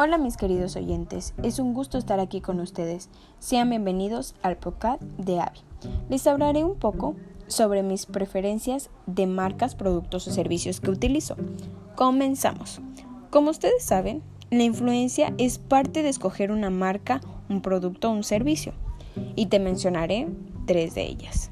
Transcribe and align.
Hola 0.00 0.16
mis 0.16 0.36
queridos 0.36 0.76
oyentes, 0.76 1.34
es 1.42 1.58
un 1.58 1.74
gusto 1.74 1.98
estar 1.98 2.20
aquí 2.20 2.40
con 2.40 2.60
ustedes. 2.60 3.10
Sean 3.40 3.68
bienvenidos 3.68 4.36
al 4.42 4.56
podcast 4.56 5.02
de 5.02 5.40
Avi. 5.40 5.58
Les 6.08 6.24
hablaré 6.28 6.62
un 6.62 6.76
poco 6.76 7.16
sobre 7.48 7.82
mis 7.82 8.06
preferencias 8.06 8.90
de 9.06 9.26
marcas, 9.26 9.74
productos 9.74 10.28
o 10.28 10.30
servicios 10.30 10.80
que 10.80 10.92
utilizo. 10.92 11.34
Comenzamos. 11.96 12.80
Como 13.30 13.50
ustedes 13.50 13.82
saben, 13.82 14.22
la 14.52 14.62
influencia 14.62 15.34
es 15.36 15.58
parte 15.58 16.04
de 16.04 16.10
escoger 16.10 16.52
una 16.52 16.70
marca, 16.70 17.20
un 17.48 17.60
producto 17.60 18.08
o 18.08 18.12
un 18.12 18.22
servicio. 18.22 18.74
Y 19.34 19.46
te 19.46 19.58
mencionaré 19.58 20.28
tres 20.66 20.94
de 20.94 21.06
ellas. 21.06 21.50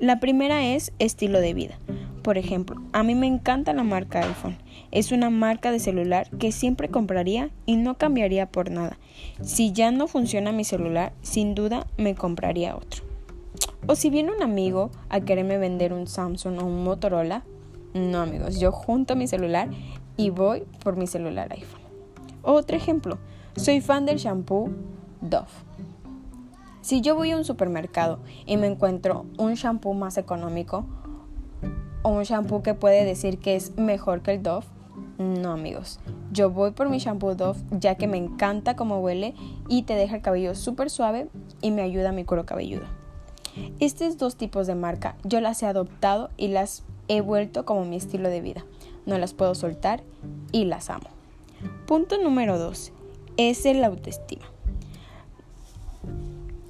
La 0.00 0.18
primera 0.18 0.64
es 0.66 0.92
estilo 0.98 1.40
de 1.40 1.54
vida. 1.54 1.78
Por 2.22 2.36
ejemplo, 2.36 2.80
a 2.92 3.02
mí 3.02 3.14
me 3.14 3.26
encanta 3.26 3.72
la 3.72 3.82
marca 3.82 4.20
iPhone. 4.20 4.58
Es 4.90 5.10
una 5.10 5.30
marca 5.30 5.72
de 5.72 5.78
celular 5.78 6.28
que 6.38 6.52
siempre 6.52 6.88
compraría 6.88 7.50
y 7.64 7.76
no 7.76 7.96
cambiaría 7.96 8.50
por 8.50 8.70
nada. 8.70 8.98
Si 9.42 9.72
ya 9.72 9.90
no 9.90 10.06
funciona 10.06 10.52
mi 10.52 10.64
celular, 10.64 11.12
sin 11.22 11.54
duda 11.54 11.86
me 11.96 12.14
compraría 12.14 12.76
otro. 12.76 13.04
O 13.86 13.94
si 13.94 14.10
viene 14.10 14.32
un 14.32 14.42
amigo 14.42 14.90
a 15.08 15.20
quererme 15.20 15.56
vender 15.56 15.94
un 15.94 16.06
Samsung 16.06 16.58
o 16.58 16.66
un 16.66 16.84
Motorola, 16.84 17.42
no 17.94 18.20
amigos, 18.20 18.60
yo 18.60 18.70
junto 18.70 19.16
mi 19.16 19.26
celular 19.26 19.68
y 20.16 20.30
voy 20.30 20.64
por 20.84 20.96
mi 20.96 21.06
celular 21.06 21.52
iPhone. 21.52 21.80
Otro 22.42 22.76
ejemplo, 22.76 23.18
soy 23.56 23.80
fan 23.80 24.04
del 24.04 24.18
shampoo 24.18 24.70
Dove. 25.22 25.46
Si 26.82 27.00
yo 27.00 27.14
voy 27.14 27.30
a 27.30 27.36
un 27.36 27.44
supermercado 27.44 28.20
y 28.46 28.56
me 28.56 28.66
encuentro 28.66 29.26
un 29.38 29.54
shampoo 29.54 29.92
más 29.92 30.18
económico, 30.18 30.86
o 32.02 32.10
un 32.10 32.22
shampoo 32.22 32.62
que 32.62 32.74
puede 32.74 33.04
decir 33.04 33.38
que 33.38 33.56
es 33.56 33.76
mejor 33.76 34.22
que 34.22 34.32
el 34.32 34.42
Dove. 34.42 34.66
No 35.18 35.52
amigos, 35.52 36.00
yo 36.32 36.50
voy 36.50 36.70
por 36.70 36.88
mi 36.88 36.98
shampoo 36.98 37.34
Dove 37.34 37.60
ya 37.70 37.96
que 37.96 38.06
me 38.06 38.16
encanta 38.16 38.76
cómo 38.76 39.00
huele 39.00 39.34
y 39.68 39.82
te 39.82 39.94
deja 39.94 40.16
el 40.16 40.22
cabello 40.22 40.54
súper 40.54 40.90
suave 40.90 41.28
y 41.60 41.70
me 41.70 41.82
ayuda 41.82 42.10
a 42.10 42.12
mi 42.12 42.24
cuero 42.24 42.46
cabelludo. 42.46 42.86
Estos 43.80 44.16
dos 44.16 44.36
tipos 44.36 44.66
de 44.66 44.74
marca 44.74 45.16
yo 45.24 45.40
las 45.40 45.62
he 45.62 45.66
adoptado 45.66 46.30
y 46.36 46.48
las 46.48 46.84
he 47.08 47.20
vuelto 47.20 47.64
como 47.64 47.84
mi 47.84 47.96
estilo 47.96 48.28
de 48.28 48.40
vida. 48.40 48.64
No 49.06 49.18
las 49.18 49.34
puedo 49.34 49.54
soltar 49.54 50.02
y 50.52 50.64
las 50.64 50.88
amo. 50.88 51.08
Punto 51.86 52.16
número 52.22 52.58
2 52.58 52.92
es 53.36 53.66
el 53.66 53.82
autoestima. 53.84 54.44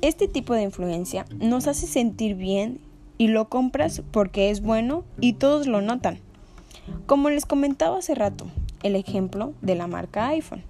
Este 0.00 0.28
tipo 0.28 0.54
de 0.54 0.62
influencia 0.62 1.26
nos 1.38 1.66
hace 1.66 1.86
sentir 1.86 2.34
bien 2.34 2.80
y 3.20 3.28
lo 3.28 3.50
compras 3.50 4.02
porque 4.12 4.48
es 4.48 4.62
bueno 4.62 5.04
y 5.20 5.34
todos 5.34 5.66
lo 5.66 5.82
notan. 5.82 6.20
Como 7.04 7.28
les 7.28 7.44
comentaba 7.44 7.98
hace 7.98 8.14
rato, 8.14 8.46
el 8.82 8.96
ejemplo 8.96 9.52
de 9.60 9.74
la 9.74 9.86
marca 9.86 10.28
iPhone. 10.28 10.62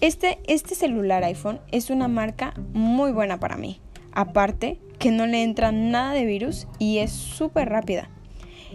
Este, 0.00 0.40
este 0.48 0.74
celular 0.74 1.22
iPhone 1.22 1.60
es 1.70 1.88
una 1.90 2.08
marca 2.08 2.54
muy 2.72 3.12
buena 3.12 3.38
para 3.38 3.56
mí. 3.56 3.78
Aparte 4.10 4.80
que 4.98 5.12
no 5.12 5.28
le 5.28 5.44
entra 5.44 5.70
nada 5.70 6.12
de 6.12 6.24
virus 6.24 6.66
y 6.80 6.98
es 6.98 7.12
súper 7.12 7.68
rápida. 7.68 8.10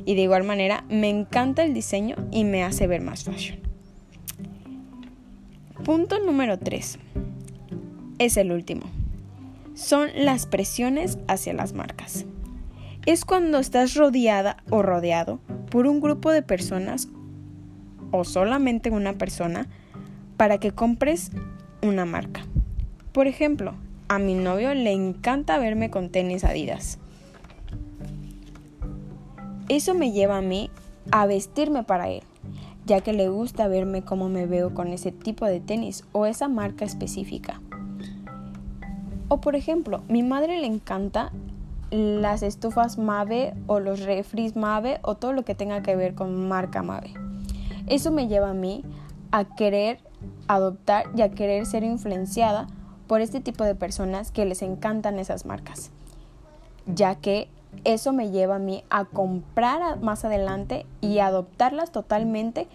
Y 0.06 0.16
de 0.16 0.22
igual 0.22 0.46
manera 0.46 0.86
me 0.88 1.10
encanta 1.10 1.66
el 1.66 1.74
diseño 1.74 2.16
y 2.32 2.46
me 2.46 2.64
hace 2.64 2.88
ver 2.88 3.02
más 3.02 3.26
fashion. 3.26 3.60
Punto 5.84 6.18
número 6.20 6.58
3. 6.60 6.98
Es 8.20 8.38
el 8.38 8.54
último. 8.54 8.84
Son 9.74 10.08
las 10.16 10.46
presiones 10.46 11.18
hacia 11.28 11.52
las 11.52 11.74
marcas 11.74 12.26
es 13.06 13.24
cuando 13.24 13.60
estás 13.60 13.94
rodeada 13.96 14.58
o 14.70 14.82
rodeado 14.82 15.40
por 15.70 15.86
un 15.86 16.02
grupo 16.02 16.32
de 16.32 16.42
personas 16.42 17.08
o 18.12 18.24
solamente 18.24 18.90
una 18.90 19.14
persona 19.14 19.68
para 20.38 20.58
que 20.58 20.72
compres 20.72 21.32
una 21.84 22.06
marca. 22.06 22.46
Por 23.12 23.28
ejemplo, 23.28 23.76
a 24.08 24.20
mi 24.20 24.34
novio 24.34 24.74
le 24.74 24.92
encanta 24.92 25.58
verme 25.58 25.90
con 25.90 26.10
tenis 26.10 26.44
Adidas. 26.44 27.00
Eso 29.70 29.94
me 29.94 30.12
lleva 30.12 30.38
a 30.38 30.42
mí 30.42 30.70
a 31.12 31.26
vestirme 31.26 31.84
para 31.84 32.10
él, 32.10 32.24
ya 32.86 33.02
que 33.02 33.14
le 33.14 33.30
gusta 33.30 33.68
verme 33.68 34.04
cómo 34.04 34.30
me 34.30 34.46
veo 34.46 34.74
con 34.74 34.88
ese 34.90 35.12
tipo 35.12 35.46
de 35.46 35.60
tenis 35.60 36.04
o 36.12 36.26
esa 36.26 36.48
marca 36.48 36.86
específica. 36.86 37.62
O 39.28 39.42
por 39.42 39.56
ejemplo, 39.56 40.04
mi 40.08 40.24
madre 40.24 40.60
le 40.60 40.68
encanta 40.68 41.32
las 41.92 42.44
estufas 42.44 42.98
Mave 42.98 43.54
o 43.68 43.80
los 43.80 44.02
refris 44.02 44.56
Mave 44.56 45.00
o 45.02 45.16
todo 45.16 45.34
lo 45.34 45.44
que 45.44 45.56
tenga 45.56 45.82
que 45.82 45.96
ver 45.96 46.16
con 46.16 46.48
marca 46.48 46.84
Mave. 46.84 47.14
Eso 47.88 48.12
me 48.12 48.28
lleva 48.28 48.50
a 48.50 48.54
mí 48.54 48.84
a 49.32 49.46
querer 49.46 50.00
adoptar 50.48 51.06
y 51.16 51.22
a 51.22 51.32
querer 51.32 51.66
ser 51.66 51.84
influenciada 51.84 52.68
por 53.08 53.22
este 53.22 53.42
tipo 53.42 53.64
de 53.64 53.76
personas 53.76 54.32
que 54.32 54.46
les 54.46 54.62
encantan 54.62 55.20
esas 55.20 55.46
marcas, 55.46 55.92
ya 56.88 57.16
que 57.16 57.50
eso 57.84 58.14
me 58.14 58.32
lleva 58.32 58.56
a 58.56 58.60
mí 58.60 58.84
a 58.90 59.06
comprar 59.06 60.00
más 60.02 60.26
adelante 60.26 60.86
y 61.02 61.20
adoptarlas 61.20 61.92
totalmente 61.92 62.68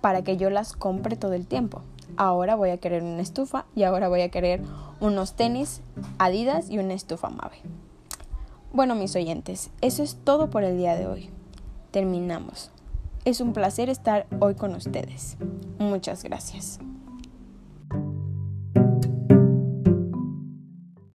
para 0.00 0.22
que 0.22 0.36
yo 0.36 0.50
las 0.50 0.74
compre 0.74 1.16
todo 1.16 1.32
el 1.32 1.46
tiempo. 1.46 1.80
Ahora 2.16 2.56
voy 2.56 2.70
a 2.70 2.78
querer 2.78 3.02
una 3.02 3.22
estufa 3.22 3.64
y 3.74 3.84
ahora 3.84 4.08
voy 4.08 4.20
a 4.20 4.30
querer 4.30 4.60
unos 5.00 5.34
tenis 5.34 5.80
Adidas 6.18 6.70
y 6.70 6.78
una 6.78 6.94
estufa 6.94 7.30
Mave. 7.30 7.62
Bueno, 8.74 8.96
mis 8.96 9.14
oyentes, 9.14 9.70
eso 9.82 10.02
es 10.02 10.16
todo 10.24 10.50
por 10.50 10.64
el 10.64 10.76
día 10.76 10.96
de 10.96 11.06
hoy. 11.06 11.30
Terminamos. 11.92 12.72
Es 13.24 13.40
un 13.40 13.52
placer 13.52 13.88
estar 13.88 14.26
hoy 14.40 14.56
con 14.56 14.74
ustedes. 14.74 15.36
Muchas 15.78 16.24
gracias. 16.24 16.80